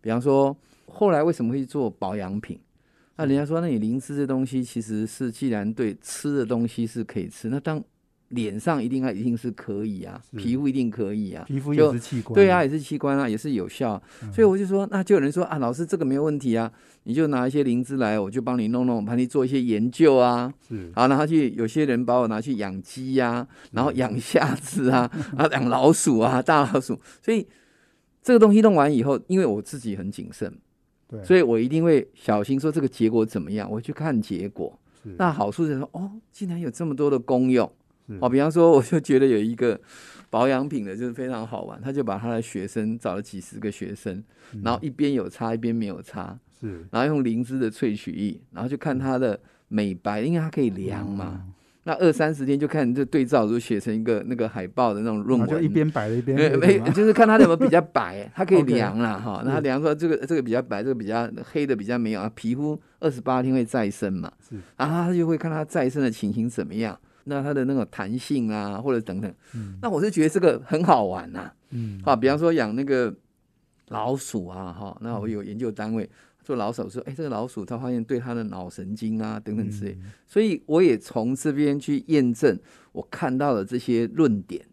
[0.00, 0.56] 比方说。
[0.98, 2.58] 后来为什么会做保养品？
[3.14, 7.80] 那人家说，那你灵芝这东西其实是既然对吃的东西是可以吃，那当
[8.30, 14.02] 脸上一定啊一定是可以啊，皮肤一定可以啊，皮肤也是器官，对啊，也是器官啊，也是有效。
[14.34, 16.68] 所以我就说，那就有人说啊，老师这个没有问题啊，
[17.04, 20.52] 你就拿一些灵芝来，我就帮你弄弄，帮你做一些研究啊。
[20.68, 25.08] 是，好，然后去有些人把我拿去养鸡呀，然后养虾子啊，
[25.38, 27.00] 啊，养老鼠啊，大老鼠。
[27.22, 27.46] 所以
[28.20, 30.52] 这个东西弄完以后，因为我自己很谨慎。
[31.24, 34.78] 所以我一定会小心说这个结果怎么样，我去看结果。
[35.16, 37.70] 那好处是说，哦，竟然有这么多的功用。
[38.20, 39.78] 哦，比方说，我就觉得有一个
[40.30, 41.80] 保养品的，就是非常好玩。
[41.80, 44.22] 他就把他的学生找了几十个学生，
[44.62, 46.38] 然后一边有擦，一边没有擦。
[46.60, 51.44] 是，然后用灵芝的萃取液，然后就看它的美白，因为它可以量嘛。
[51.88, 59.40] 那二三十天就看这对照，就写成一个那个海报的那种论文，就一边白的一边没，就是看它有没有比较白，它可以 量了哈。
[59.42, 62.30] 那它量说这个这个比较白，这个比较黑的比较没有啊。
[62.34, 69.34] 皮肤二十八天会再生嘛，是，然后它就会看它再生的情形怎么样，那它的那种弹性啊，或者等等。
[69.54, 71.50] 嗯，那我是觉得这个很好玩呐。
[71.70, 73.14] 嗯，好，比方说养那个
[73.88, 76.06] 老鼠啊，哈，那我有研究单位。
[76.48, 82.58] 做老手说：“哎，这个老鼠，他发现对他的脑神经啊等等之类，所以我也从这边去验证
[82.90, 84.64] 我看到的这些论点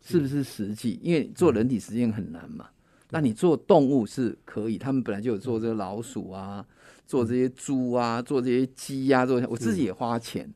[0.00, 0.18] 是。
[0.18, 0.98] 不是实际。
[1.02, 2.70] 因为做人体实验很难嘛，
[3.10, 6.64] 那你做动物是可以，他们本来就有做这个老鼠啊，
[7.06, 10.50] 做这些猪啊，做这些鸡呀，做我自己也花钱。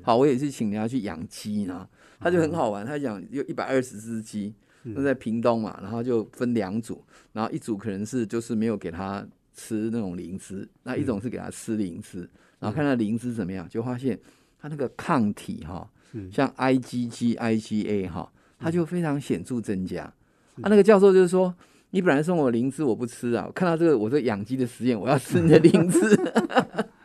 [0.00, 1.86] 好，我也是请人家去养鸡呢，
[2.18, 9.22] 他就很好玩，他讲有一百二十只鸡，那在屏东嘛，然后就分两组，然后一组可能是就是没有给他。”
[9.54, 14.18] 吃那种灵芝，那一种是给他吃灵芝，然后看他灵芝怎么样，就发现
[14.60, 15.88] 他那个抗体哈，
[16.32, 20.02] 像 IgG、IgA 哈，他就非常显著增加。
[20.02, 21.54] 啊那个教授就是说，
[21.90, 26.00] 你本来送我灵芝，我不吃啊，看到这个我这养鸡的实验，我要吃你的灵芝。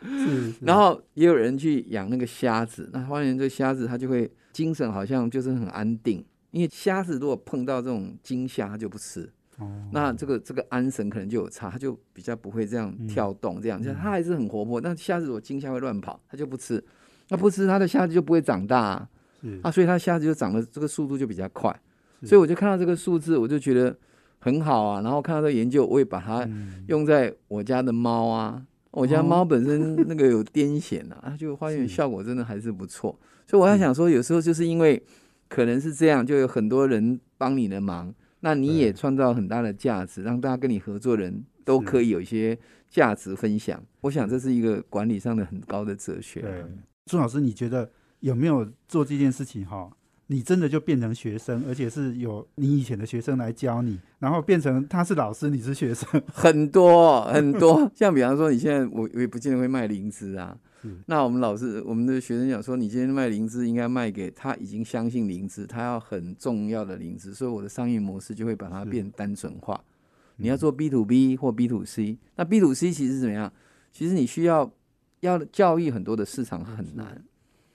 [0.02, 9.30] 是，然后也有人去养那个虾子，那发现这虾子它就会精神好像就是很安定，因为虾子如果碰到这种惊吓，它就不吃。
[9.92, 14.80] 那这个这个安神可能就有差，它就比较不会这样跳动，这样，就它还是很活泼。
[14.80, 16.82] 那虾子我惊吓会乱跑，它就不吃，
[17.28, 19.08] 那不吃它的虾子就不会长大啊，
[19.62, 21.74] 啊，所以它虾子就长得这个速度就比较快。
[22.22, 23.96] 所以我就看到这个数字，我就觉得
[24.38, 25.00] 很好啊。
[25.00, 26.48] 然后看到这个研究，我也把它
[26.88, 33.18] 用在我家的猫啊，我家猫本身那个有癫痫啊，就发现效果真的还是不错。
[33.46, 35.02] 所以我在想说，有时候就是因为
[35.48, 38.14] 可能是这样，就有很多人帮你的忙。
[38.40, 43.82] 那你也创造很大的价值，让大家跟你合作的人都可以有一些价值分享。
[44.00, 46.68] 我想这是一个管理上的很高的哲学对啊。，
[47.06, 49.90] 朱老师，你觉得有没有做这件事情哈？
[50.28, 56.22] 你真的就变成学生，而且是有你以前的学生来教你，然后变成他是老师，你是学生。
[56.32, 60.69] 很多很多，像比方说，你现在我我也不见得会卖灵芝啊是。
[61.06, 69.82] 那我们老师，我们的学生讲说，你今天卖灵芝，应该卖给他已经相信灵芝，他要很重要的灵芝，所以我的商业模式就会把它变单纯化。
[70.36, 73.52] 你要做 B to B 或 B to C，那 B to C 其实怎么样？
[73.92, 74.72] 其实你需要
[75.20, 77.22] 要教育很多的市场很难。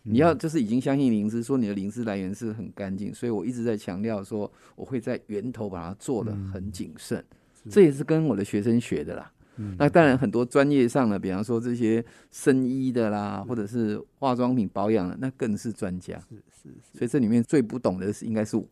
[0.08, 7.18] 你要就是已经相信灵芝，说你的灵芝来源是很干净，所以我一直在强调说，我会在源头把它做得很谨慎，
[7.64, 9.32] 是这也是跟我的学生学的啦。
[9.58, 16.18] 嗯那当然很多专业上的，比方说这些生医的啦，或者是化妆品保养的，那更是专家。
[16.30, 18.66] 是是是，所以这里面最不懂的是应该是我。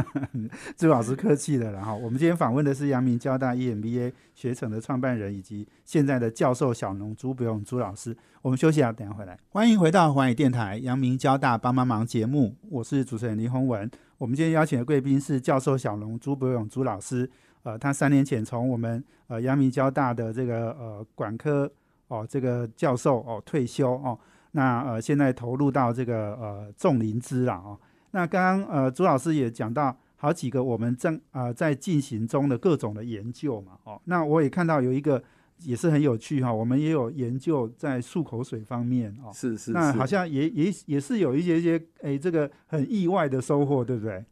[0.76, 1.96] 朱老师客气了然后。
[1.96, 8.16] 我们今天访问的是阳明交大 E EMBA 学程的创办人以及现在的教授小农朱不用朱老师。
[8.42, 9.38] 我们休息一下，等一下回来。
[9.48, 13.90] 欢迎回到环宇电台阳明交大帮帮忙节目，我是主持人林宏文。
[14.18, 17.30] 我们今天邀请的贵宾是教授小农朱伯勇朱老师。
[17.64, 21.70] 呃，他三年前从我们呃阳明交大的这个呃管科
[22.06, 24.16] 哦这个教授哦退休哦，
[24.52, 27.78] 那呃现在投入到这个呃种灵芝了哦。
[28.12, 35.22] 那刚刚呃朱老师也讲到好几个我们正啊、呃、在进行中的各种的研究嘛哦，那我也看到有一个
[35.60, 39.30] 也是很有趣哈、我们也有研究在漱口水方面哦。
[39.32, 44.22] 是是那好像也也也是有一些些诶，这个很意外的收获，对不对？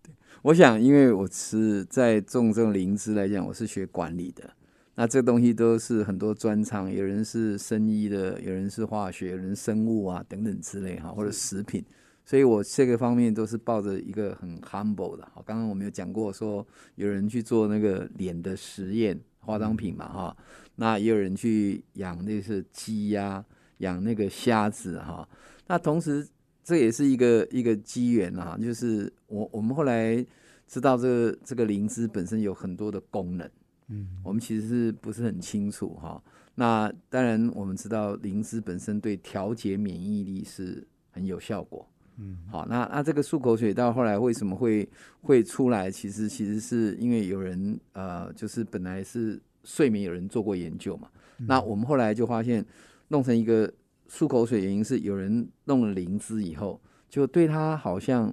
[0.42, 4.50] 我想，因为我是在种这种灵芝来讲，我是学管理的，
[4.96, 11.84] 那这个东西都是很多专长，有人是生医的，有人是化学，有人生物啊等等之类哈，或者食品，
[12.24, 15.24] 所以我这个方面都是抱着一个很 humble 的。
[15.32, 20.36] 好，刚刚我们有讲过说，有人去做那个脸的实验，化妆品嘛哈，
[20.74, 23.44] 那也有人去养那是鸡呀、
[23.78, 25.28] 养那个虾子哈，
[25.68, 26.26] 那同时。
[26.64, 30.24] 这也是一个一个机缘啊，就是我我们后来
[30.68, 33.50] 知道这个这个灵芝本身有很多的功能，
[33.88, 36.22] 嗯，我们其实是不是很清楚哈？
[36.54, 41.84] 那当然我们知道灵芝本身对调节免疫力是很有效果，
[42.18, 44.88] 嗯，好，那那这个漱口水到后来为什么会
[45.20, 45.90] 会出来？
[45.90, 52.64] 其实其实是因为有人呃，就是本来是睡眠有人做过研究嘛，那我们后来就发现
[53.08, 53.72] 弄成一个。
[54.12, 58.30] 漱口水原因是有人弄了灵芝以后，就对他好像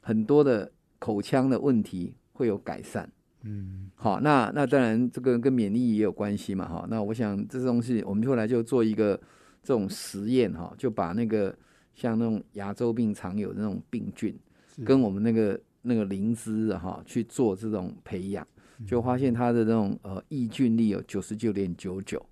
[0.00, 3.06] 很多的口腔的问题会有改善。
[3.42, 6.66] 嗯，好，那那当然这个跟免疫力也有关系嘛。
[6.66, 9.20] 哈，那我想这东西我们后来就做一个
[9.62, 11.54] 这种实验哈，就把那个
[11.94, 14.34] 像那种牙周病常有的那种病菌，
[14.82, 18.46] 跟我们那个那个灵芝哈去做这种培养，
[18.86, 22.24] 就发现它的那种呃抑菌力有九十九点九九。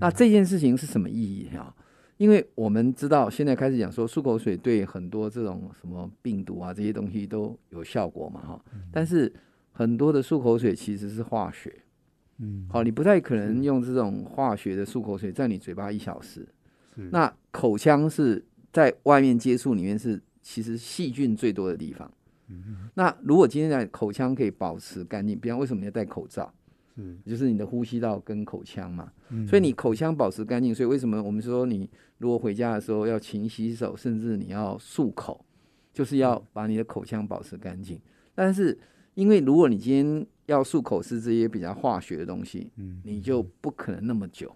[0.00, 1.74] 那这件事情是什么意义哈？
[2.18, 9.32] 因为我们知道，现在开始讲说漱口水对很多这种什么病毒啊这些东西都有效果嘛哈，但是
[9.72, 11.72] 很多的漱口水其实是化学，
[12.38, 16.46] 嗯，好，你不太可能用这种化学的漱口水在你嘴巴一小时，
[16.96, 22.12] 是那口腔是在外面接触里面是其实细菌最多的地方，
[22.94, 26.52] 那如果今天在口腔可以保持干净，比方为什么你要戴口罩？
[26.98, 29.46] 是，就是你的呼吸道跟口腔嘛，嗯。
[29.46, 35.44] 所以你口腔保持干净，所以为什么我们说你如果回家的时候要勤洗手，甚至你要漱口，
[35.92, 38.00] 就是要把你的口腔保持干净。
[38.34, 38.76] 但是
[39.14, 43.00] 因为如果你今天要漱口是这些比较化学的东西，嗯。
[43.04, 44.52] 你就不可能那么久。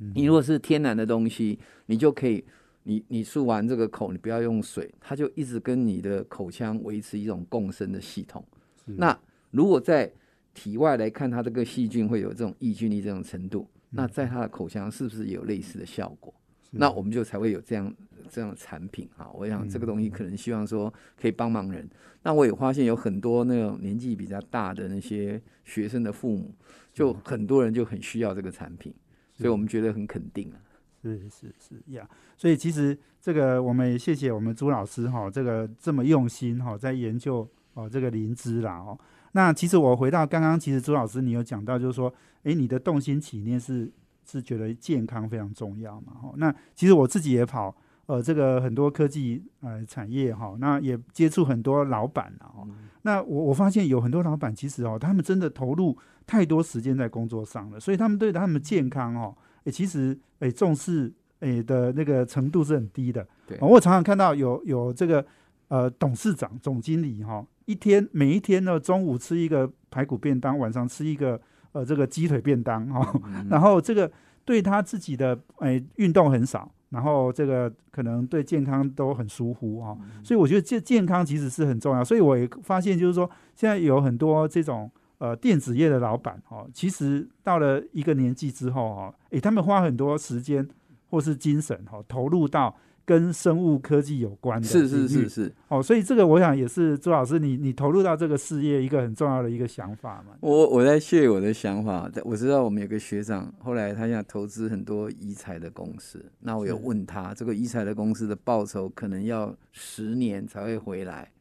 [0.00, 0.12] 嗯。
[0.16, 2.44] 你如果是天然的东西，你就可以，
[2.82, 8.44] 你你漱完这个口，你不要用水，它就一直跟你的口腔维持一种共生的系统。
[8.84, 9.16] 那
[9.52, 10.12] 如果在
[10.54, 16.32] 体外来看，它这个细菌会有这种抑菌力这种程度，那在它的口腔是不是也有类似的效果？
[16.74, 17.94] 那我们就才会有这样
[18.30, 19.30] 这样的产品哈。
[19.34, 21.86] 我想这个东西可能希望说可以帮忙人。
[22.22, 26.54] 那我也发现有很多那种年纪比较大的那些学生的父母，
[26.92, 28.94] 就很多人就很需要这个产品，
[29.34, 30.56] 所以我们觉得很肯定啊。
[31.02, 38.98] 是是是呀，所以其实这个我们也谢谢我们朱老师哈，这个这么用心哈，在研究哦这个灵芝啦哦。
[39.32, 42.12] 那其实我回到刚刚，其实朱老师你有讲到，就是说，
[42.44, 43.90] 诶，你的动心起念是
[44.24, 46.12] 是觉得健康非常重要嘛？
[46.20, 47.74] 哈，那其实我自己也跑
[48.06, 52.52] 呃这个很多科技呃产业哈，那也接触很多老板啊。
[52.56, 52.68] 哦，
[53.02, 63.26] 那我我发现有很多老板其实哦，他们真的投入太多时间在工作上了，所以他们对他们健康哦，诶，其实诶重视诶的那个程度是很低的。
[63.46, 65.24] 对哦我常常看到有有这个
[65.72, 71.40] 呃董事长、总经理哈，一天每一天呢中午吃一个排骨便当，晚上吃一个
[71.72, 74.12] 呃这个鸡腿便当哈， 然后这个
[74.44, 76.70] 对他自己的哎运动很少。
[76.90, 82.04] 然后这个可能对健康都很疏忽啊，所以我觉得健健康其实是很重要。
[82.04, 83.24] 所以我也发现，就是说
[83.56, 90.68] 现在有很多这种呃电子业的老板哦，其实到了一个年纪之后哈，诶，他们花很多时间
[91.08, 92.76] 或是精神哈，投入到。
[93.04, 100.34] 跟生物科技有关的是是是是哦，所以这个我想也是朱老师你你投入到这个事业一个很重要的一个想法嘛。
[100.40, 111.32] 我我在谢我的想法，我知道我们有个学长，后来他想投资很多医材的公司，那我有问他，这个医材的公司的报酬可能要十年才会回来，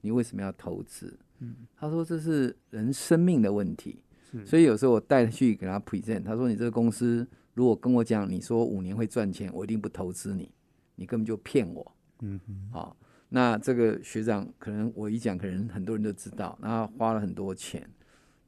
[0.00, 1.18] 你为什么要投资？
[1.40, 4.02] 嗯，他说这是人生命的问题，
[4.44, 10.50] 所以有时候我带去给他 present，他说你这个公司如果跟我讲你说五年会赚钱，我一定不投资你。
[11.00, 12.94] 你根本就骗我，嗯哼，好，
[13.30, 17.88] 那这个学长可能我一讲，可能很多人都知道，那花了很多钱。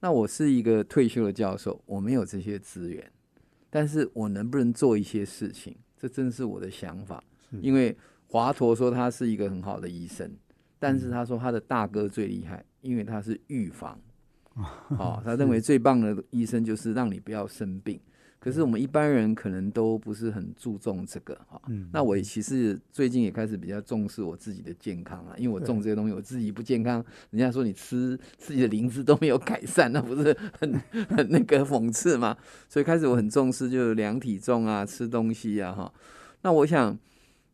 [0.00, 3.10] 那我是一个退休的教授，我没有这些资源，
[3.70, 5.74] 但是我能不能做一些事情？
[5.96, 7.24] 这正是我的想法。
[7.62, 7.96] 因为
[8.26, 10.30] 华佗说他是一个很好的医生，
[10.78, 13.98] 但是他说他的大哥最厉害，因为他是预防。
[14.54, 17.98] 好，他认为最棒的医生就是让你不要生病。
[18.42, 21.62] 可是我们一般人可能都不是很注重这个哈，
[21.92, 30.76] 那我其实最近也开始比较重视我自己的健康了，因为我种这些东西，我自己不健康，人家说你吃 自己的灵芝都没有改善，那不是 很
[31.08, 32.36] 很那个讽刺吗？
[32.68, 35.94] 所以开始我很重视，就是量体重啊，吃东西啊哈。
[36.40, 36.98] 那我想，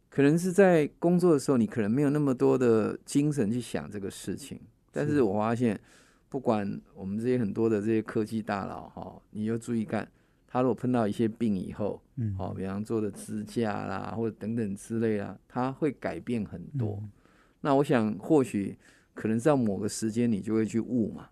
[0.09, 4.59] 可能是在工作的时候，你可能没有那么多的精神去想这个事情，
[4.91, 5.79] 但是我发现，
[6.31, 10.09] 不管我们这些很多的这些科技大佬哈，你要注意看。
[10.51, 16.99] 他如果碰到一些病以后，嗯，好，比方做的支架啦，或者等等之类啊，他会改变很多。
[17.61, 18.75] 那我想，或许
[19.13, 21.29] 可能在某个时间，你就会去悟嘛。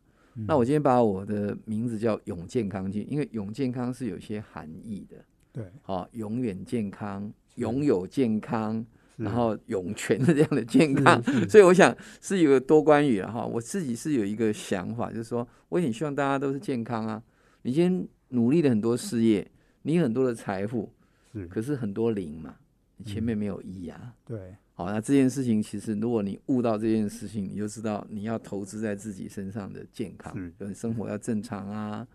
[0.46, 5.16] 那我今天把我的名字叫永健康进，因为永健康是有些含义的。
[5.50, 8.84] 对，好，永远健康，拥有健康，
[9.16, 11.22] 然后永泉的这样的健康。
[11.48, 13.46] 所以我想是有个多关语了哈。
[13.46, 17.22] 我自己是有一个想法，就是说，我很希望大家都是健康啊。
[17.62, 18.06] 你先。
[18.28, 19.48] 努力了很多事业，
[19.82, 20.92] 你很多的财富，
[21.32, 22.56] 是，可是很多零嘛，
[22.96, 24.14] 你前面没有一啊。
[24.24, 32.06] 对，好，那这件事情其实，如果你悟到这件事情，你就知道你要投资在自己身上的健康，是生活要正常啊，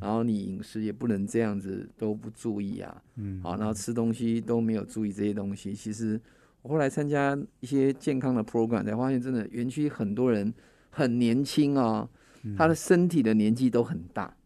[0.00, 5.72] 然后你饮食也不能这样子都不注意啊，嗯，好，然后吃东西都没有注意这些东西。
[5.72, 6.20] 其实
[6.62, 10.52] 我后来参加一些健康的 program，才发现真的园区很多人
[10.90, 12.08] 很年轻啊，
[12.56, 14.36] 他的身体的年纪都很大。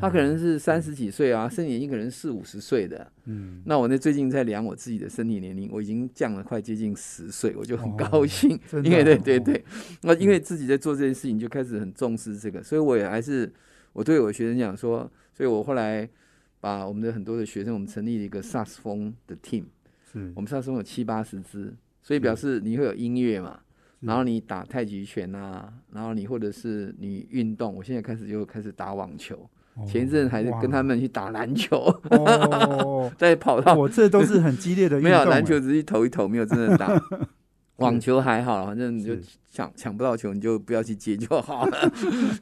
[0.00, 3.10] 他可能是三十几岁啊，身体年龄可能四五十岁的。
[3.24, 8.50] 嗯，那我那最近在量我自己的身体年龄，我已经降了快接近十岁，我就很高兴。
[8.84, 9.64] 因为对对对，
[10.02, 13.52] 那因为自己在做这件事情，就开始很重视这个，所以我也还是
[13.92, 16.08] 我对我的学生讲说，所以我后来
[16.60, 19.64] 把我们的很多的学生，我们成立了一个萨斯风的 team。
[20.12, 23.58] 是，我们萨斯风有七八十支，所以表示你会有音乐嘛，
[24.00, 29.48] 然后你打太极拳啊，然后你或者是你运动，我现在开始就开始打网球。
[29.86, 31.92] 前一阵还是跟他们去打篮球，
[33.18, 35.10] 在跑道，我这都是很激烈的 运动。
[35.10, 36.90] 没有篮球只是投一投，没有真的打。
[37.76, 39.16] 网球还好，反正你就
[39.50, 41.92] 抢抢不到球，你就不要去接就好了。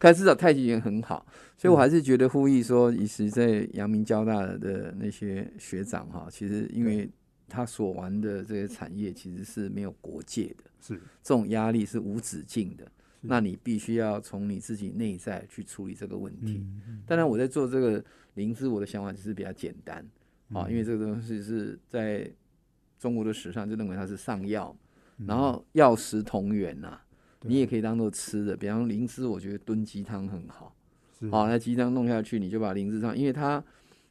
[0.01, 1.25] 可至少太极拳很好，
[1.57, 7.09] 所以我还是觉得呼吁说，以实在阳明交大的那些学长哈，其实因为
[7.49, 11.01] 他所玩的这些产业其实是没有国界的，是。
[11.23, 12.85] 这种压力是无止境的。
[13.21, 16.65] 那你必须要从你自己内在去处理这个问题。
[17.07, 18.05] 当然，我在做这个
[18.35, 20.07] 灵芝，我的想法只是比较简单
[20.53, 22.31] 啊，因为这个东西是在
[22.99, 24.77] 中国的史上就认为它是上药，
[25.27, 26.99] 然后药食同源呐，
[27.43, 28.57] 你也可以当做吃的。
[28.57, 30.75] 比方灵芝，我觉得炖鸡汤很好，
[31.31, 33.63] 好，那鸡汤弄下去，你就把灵芝汤，因为它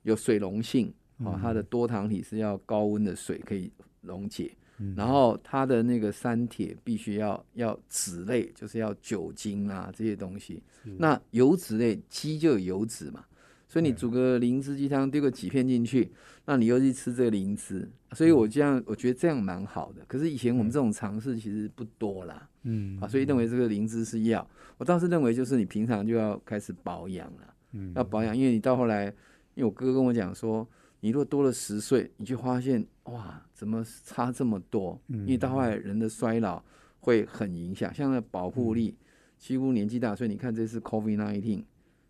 [0.03, 4.51] 有水溶性，啊，它的多糖体是要高温的水可以溶解。
[4.95, 10.61] 然后它的那个三铁必须要要脂类，就是要酒精啊这些东西。
[10.97, 13.25] 那油脂类，鸡就有油脂嘛，
[13.67, 16.11] 所以你煮个灵芝鸡汤，丢个几片进去，
[16.45, 17.89] 那你又去吃这个灵芝。
[18.11, 20.05] 所以我这样，我觉得这样蛮好的。
[20.07, 24.47] 可是以前我们这种尝试其实不多啦，嗯啊，所以认为这个灵芝是药。
[24.78, 29.05] 我倒是认为就是你平常就要开始保养了，嗯，要保养，因为你到后来，
[29.55, 30.67] 因为我哥跟我讲说。
[31.00, 35.00] 你若多了十岁，你就发现哇，怎么差这么多？
[35.08, 36.64] 因为到后来人的衰老
[37.00, 38.95] 会很影响，像那保护力，
[39.38, 41.64] 几乎年纪大，所以你看这次 COVID nineteen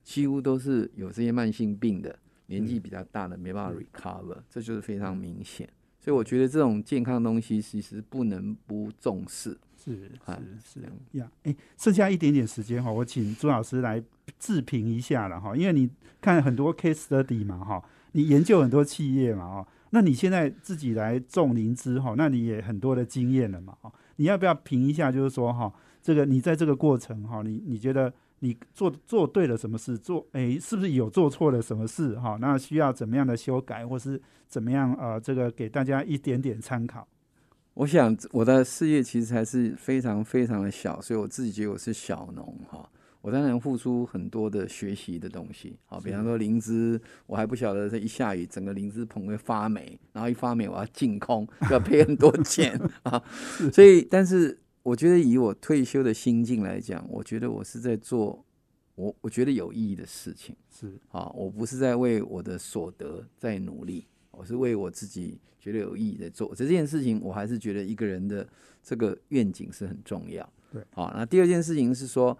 [0.03, 5.69] 几乎都是有这些慢性病的，年纪比较大的没办法 recover，这就是非常明显。
[5.99, 9.57] 所以我觉得这种健康的东西其实不能不重视。
[9.75, 14.01] 是啊是是呀，哎，剩下一点点时间哈，我请朱老师来
[14.37, 17.83] 自评一下了哈，因为你看很多 case study 嘛哈，
[18.17, 25.11] 你研究很多企业嘛哦，那你现在自己来种灵芝哈，那你也很多的经验了嘛哦，你要不要评一下？
[25.11, 29.95] 就是说哈，这个你在这个过程哈，你你觉得你做做对了什么事？
[29.95, 32.39] 做哎，是不是有做错了什么事哈？
[32.41, 37.07] 那需要怎么样的修改，或是怎么样呃，这个给大家一点点参考。
[37.75, 42.89] 我想我的事业其实还是非常非常的小，所以我自己觉得我是小农哈。
[43.27, 53.21] 我当然付出很多的学习的东西，好，比方说灵芝，我还不晓得这一下雨整个灵芝棚会发霉，然后一发霉我要净空，要赔很多钱 啊。
[53.73, 58.45] 所以，但是我觉得以我退休的心境来讲，我觉得我是在做
[58.95, 64.07] 我我觉得有意义的事情，是啊，我不是在为我的所得在努力。
[64.31, 68.47] 我是为我自己觉得有意义在做这件事情，我还是觉得一个人的
[68.81, 70.49] 这个愿景是很重要。
[70.71, 72.37] 对，好，那第二件事情是说，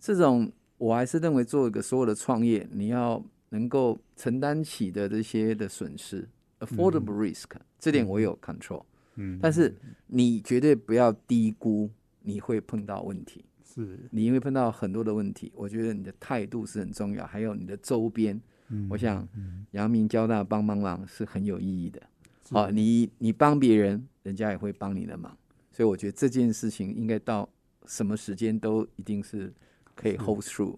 [0.00, 6.26] 这种我还是认为做一个所有的创业，你要能够承担起的这些的损失
[6.60, 8.82] ，affordable risk，这点我有 control。
[9.16, 9.76] 嗯，但是
[10.06, 11.90] 你绝对不要低估
[12.22, 15.52] 你会碰到问题，是你因为碰到很多的问题。
[15.54, 18.40] 我觉得你的态度是很重要，还有你的周边。
[18.88, 19.28] 我想，
[19.72, 22.00] 阳明交大帮帮忙是很有意义的。
[22.50, 25.36] 好，你你帮别人，人家也会帮你的忙。
[25.72, 27.48] 所以我觉得这件事情应该到
[27.86, 29.52] 什么时间都一定是
[30.00, 30.76] 可以 hold through。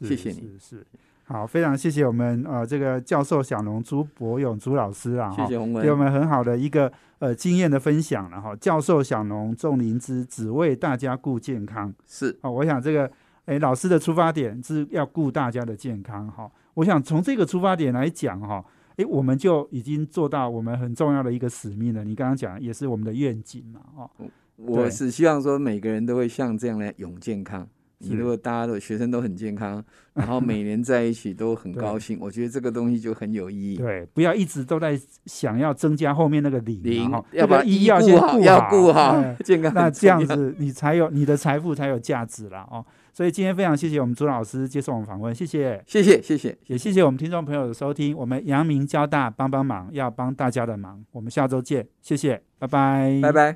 [0.00, 0.50] 谢谢你。
[0.58, 0.84] 是
[1.26, 8.54] 好，非常谢谢我们呃这个教授小农朱博勇朱老师啊，谢谢洪文，给我们很好的一个呃经验的分享了哈。
[8.56, 11.94] 教授小农种灵芝，只为大家顾健康。
[12.06, 13.10] 是哦，我想这个
[13.46, 16.50] 哎老师的出发点是要顾大家的健康哈。
[16.74, 18.62] 我想从这个出发点来讲，哈，
[18.96, 22.04] 诶，我们就已经做到我们很重要的一个使命了。
[22.04, 24.10] 你刚刚讲也是我们的愿景嘛，哦，
[24.56, 27.66] 我是希望说每个人都会像这样来永健康。
[28.08, 29.82] 你如果大家的学生都很健康，
[30.14, 33.76] 然后 每年在一起都很高兴，我觉得这个东西就很有意义。
[33.76, 39.72] 对，不要一直都在想要增加后面那个零，零要把医要先顾好，顾好 健康。
[39.74, 42.84] 那这样子你才有你的财富才有价值了哦。
[43.12, 48.16] 所以今天非常谢谢我们朱老师接受我们访问，谢谢，谢谢，谢谢，也谢谢我们听众朋友的收听。
[48.16, 51.00] 我们阳明交大帮帮忙，要帮大家的忙。
[51.12, 53.52] 我们下周见，谢谢，拜拜，拜拜。